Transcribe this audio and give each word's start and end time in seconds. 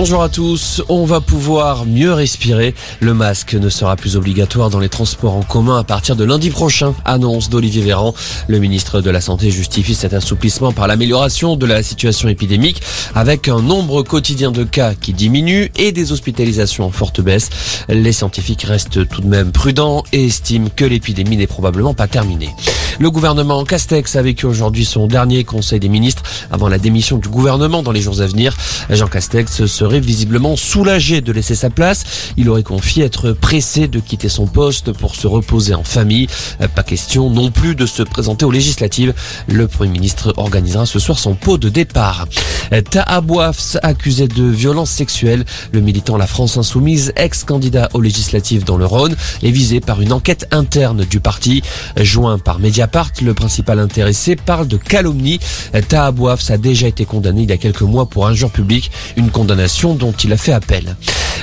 Bonjour 0.00 0.22
à 0.22 0.28
tous, 0.28 0.80
on 0.88 1.04
va 1.04 1.20
pouvoir 1.20 1.84
mieux 1.84 2.12
respirer. 2.12 2.72
Le 3.00 3.14
masque 3.14 3.54
ne 3.54 3.68
sera 3.68 3.96
plus 3.96 4.16
obligatoire 4.16 4.70
dans 4.70 4.78
les 4.78 4.88
transports 4.88 5.34
en 5.34 5.42
commun 5.42 5.76
à 5.76 5.82
partir 5.82 6.14
de 6.14 6.22
lundi 6.22 6.50
prochain, 6.50 6.94
annonce 7.04 7.50
d'Olivier 7.50 7.82
Véran. 7.82 8.14
Le 8.46 8.60
ministre 8.60 9.00
de 9.00 9.10
la 9.10 9.20
Santé 9.20 9.50
justifie 9.50 9.96
cet 9.96 10.14
assouplissement 10.14 10.70
par 10.70 10.86
l'amélioration 10.86 11.56
de 11.56 11.66
la 11.66 11.82
situation 11.82 12.28
épidémique 12.28 12.80
avec 13.16 13.48
un 13.48 13.60
nombre 13.60 14.04
quotidien 14.04 14.52
de 14.52 14.62
cas 14.62 14.94
qui 14.94 15.14
diminue 15.14 15.72
et 15.74 15.90
des 15.90 16.12
hospitalisations 16.12 16.84
en 16.84 16.92
forte 16.92 17.20
baisse. 17.20 17.50
Les 17.88 18.12
scientifiques 18.12 18.62
restent 18.62 19.08
tout 19.08 19.20
de 19.20 19.26
même 19.26 19.50
prudents 19.50 20.04
et 20.12 20.26
estiment 20.26 20.68
que 20.76 20.84
l'épidémie 20.84 21.36
n'est 21.36 21.48
probablement 21.48 21.94
pas 21.94 22.06
terminée. 22.06 22.54
Le 23.00 23.12
gouvernement 23.12 23.64
Castex 23.64 24.16
a 24.16 24.22
vécu 24.22 24.44
aujourd'hui 24.44 24.84
son 24.84 25.06
dernier 25.06 25.44
conseil 25.44 25.78
des 25.78 25.88
ministres 25.88 26.24
avant 26.50 26.68
la 26.68 26.78
démission 26.78 27.18
du 27.18 27.28
gouvernement 27.28 27.84
dans 27.84 27.92
les 27.92 28.00
jours 28.00 28.20
à 28.20 28.26
venir. 28.26 28.56
Jean 28.90 29.06
Castex 29.06 29.66
serait 29.66 30.00
visiblement 30.00 30.56
soulagé 30.56 31.20
de 31.20 31.30
laisser 31.30 31.54
sa 31.54 31.70
place. 31.70 32.32
Il 32.36 32.48
aurait 32.48 32.64
confié 32.64 33.04
être 33.04 33.30
pressé 33.30 33.86
de 33.86 34.00
quitter 34.00 34.28
son 34.28 34.48
poste 34.48 34.90
pour 34.90 35.14
se 35.14 35.28
reposer 35.28 35.74
en 35.74 35.84
famille. 35.84 36.26
Pas 36.74 36.82
question 36.82 37.30
non 37.30 37.52
plus 37.52 37.76
de 37.76 37.86
se 37.86 38.02
présenter 38.02 38.44
aux 38.44 38.50
législatives. 38.50 39.14
Le 39.46 39.68
Premier 39.68 39.92
ministre 39.92 40.34
organisera 40.36 40.84
ce 40.84 40.98
soir 40.98 41.20
son 41.20 41.36
pot 41.36 41.56
de 41.56 41.68
départ. 41.68 42.26
Taha 42.90 43.22
accusé 43.82 44.26
de 44.26 44.44
violence 44.44 44.90
sexuelle. 44.90 45.44
Le 45.70 45.80
militant 45.80 46.16
La 46.16 46.26
France 46.26 46.56
Insoumise, 46.56 47.12
ex-candidat 47.14 47.90
aux 47.94 48.00
législatives 48.00 48.64
dans 48.64 48.76
le 48.76 48.86
Rhône, 48.86 49.14
est 49.44 49.50
visé 49.52 49.78
par 49.78 50.00
une 50.00 50.12
enquête 50.12 50.48
interne 50.50 51.04
du 51.04 51.20
parti. 51.20 51.62
Joint 51.96 52.38
par 52.38 52.58
Mediapart, 52.58 52.87
le 53.22 53.34
principal 53.34 53.78
intéressé 53.78 54.36
parle 54.36 54.66
de 54.66 54.76
calomnie. 54.76 55.40
Taha 55.88 56.12
a 56.48 56.56
déjà 56.58 56.88
été 56.88 57.04
condamné 57.04 57.42
il 57.42 57.50
y 57.50 57.52
a 57.52 57.56
quelques 57.56 57.82
mois 57.82 58.06
pour 58.06 58.26
injure 58.26 58.50
publique, 58.50 58.90
une 59.16 59.30
condamnation 59.30 59.94
dont 59.94 60.12
il 60.12 60.32
a 60.32 60.36
fait 60.36 60.52
appel. 60.52 60.96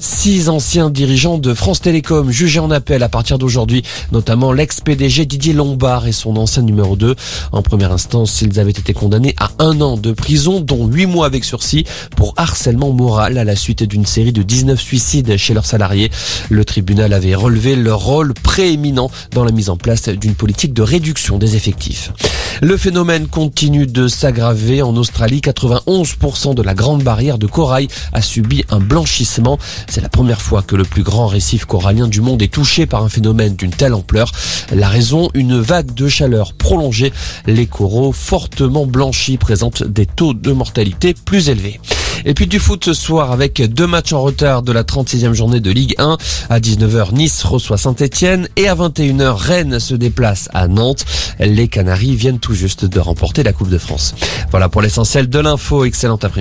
Six 0.00 0.48
anciens 0.48 0.90
dirigeants 0.90 1.38
de 1.38 1.54
France 1.54 1.80
Télécom 1.80 2.30
jugés 2.30 2.60
en 2.60 2.70
appel 2.70 3.02
à 3.02 3.08
partir 3.08 3.38
d'aujourd'hui, 3.38 3.82
notamment 4.12 4.52
l'ex-PDG 4.52 5.26
Didier 5.26 5.52
Lombard 5.52 6.06
et 6.06 6.12
son 6.12 6.36
ancien 6.36 6.62
numéro 6.62 6.96
2. 6.96 7.14
En 7.52 7.62
première 7.62 7.92
instance, 7.92 8.42
ils 8.42 8.58
avaient 8.60 8.70
été 8.70 8.92
condamnés 8.92 9.34
à 9.38 9.50
un 9.58 9.80
an 9.80 9.96
de 9.96 10.12
prison, 10.12 10.60
dont 10.60 10.86
huit 10.86 11.06
mois 11.06 11.26
avec 11.26 11.44
sursis 11.44 11.84
pour 12.16 12.34
harcèlement 12.36 12.92
moral 12.92 13.38
à 13.38 13.44
la 13.44 13.56
suite 13.56 13.82
d'une 13.82 14.06
série 14.06 14.32
de 14.32 14.42
19 14.42 14.80
suicides 14.80 15.36
chez 15.36 15.54
leurs 15.54 15.66
salariés. 15.66 16.10
Le 16.50 16.64
tribunal 16.64 17.12
avait 17.12 17.34
relevé 17.34 17.76
leur 17.76 18.00
rôle 18.00 18.34
prééminent 18.34 19.10
dans 19.32 19.44
la 19.44 19.52
mise 19.52 19.70
en 19.70 19.76
place 19.76 20.08
d'une 20.08 20.34
politique 20.34 20.72
de 20.72 20.82
réduction 20.82 21.38
des 21.38 21.56
effectifs. 21.56 22.12
Le 22.60 22.76
phénomène 22.76 23.26
continue 23.26 23.86
de 23.86 24.08
s'aggraver. 24.08 24.82
En 24.82 24.96
Australie, 24.96 25.40
91% 25.40 26.54
de 26.54 26.62
la 26.62 26.74
grande 26.74 27.02
barrière 27.02 27.38
de 27.38 27.46
corail 27.46 27.88
a 28.12 28.22
subi 28.22 28.64
un 28.70 28.78
blanchissement. 28.78 29.58
C'est 29.88 30.00
la 30.00 30.08
première 30.08 30.40
fois 30.40 30.62
que 30.62 30.76
le 30.76 30.84
plus 30.84 31.02
grand 31.02 31.26
récif 31.26 31.64
corallien 31.64 32.08
du 32.08 32.20
monde 32.20 32.42
est 32.42 32.52
touché 32.52 32.86
par 32.86 33.02
un 33.02 33.08
phénomène 33.08 33.56
d'une 33.56 33.70
telle 33.70 33.94
ampleur. 33.94 34.32
La 34.72 34.88
raison, 34.88 35.28
une 35.34 35.60
vague 35.60 35.94
de 35.94 36.08
chaleur 36.08 36.52
prolongée. 36.54 37.12
Les 37.46 37.66
coraux 37.66 38.12
fortement 38.12 38.86
blanchis 38.86 39.36
présentent 39.36 39.82
des 39.82 40.06
taux 40.06 40.34
de 40.34 40.52
mortalité 40.52 41.14
plus 41.14 41.48
élevés. 41.48 41.80
Et 42.24 42.34
puis 42.34 42.46
du 42.46 42.58
foot 42.58 42.84
ce 42.84 42.94
soir 42.94 43.32
avec 43.32 43.60
deux 43.62 43.86
matchs 43.86 44.12
en 44.12 44.20
retard 44.20 44.62
de 44.62 44.72
la 44.72 44.84
36e 44.84 45.32
journée 45.32 45.60
de 45.60 45.70
Ligue 45.70 45.94
1. 45.98 46.18
À 46.50 46.60
19h, 46.60 47.14
Nice 47.14 47.42
reçoit 47.42 47.78
Saint-Etienne 47.78 48.48
et 48.56 48.68
à 48.68 48.74
21h, 48.74 49.34
Rennes 49.34 49.80
se 49.80 49.94
déplace 49.94 50.48
à 50.52 50.68
Nantes. 50.68 51.04
Les 51.40 51.68
Canaries 51.68 52.14
viennent 52.14 52.38
tout 52.38 52.54
juste 52.54 52.84
de 52.84 53.00
remporter 53.00 53.42
la 53.42 53.52
Coupe 53.52 53.70
de 53.70 53.78
France. 53.78 54.14
Voilà 54.50 54.68
pour 54.68 54.82
l'essentiel 54.82 55.28
de 55.28 55.38
l'info. 55.38 55.84
Excellent 55.84 56.18
après-midi. 56.22 56.40